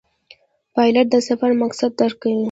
پیلوټ 0.75 1.07
د 1.13 1.15
سفر 1.27 1.51
مقصد 1.61 1.91
درک 1.99 2.17
کوي. 2.23 2.39